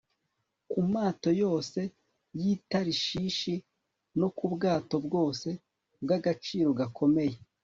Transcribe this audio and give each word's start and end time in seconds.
ku 0.69 0.79
mato 0.93 1.29
yose 1.43 1.79
y'i 2.41 2.51
tarishishi 2.69 3.55
no 4.19 4.27
ku 4.37 4.45
bwato 4.53 4.95
bwose 5.05 5.49
bw'agaciro 6.03 6.69
gakomeye 6.79 7.37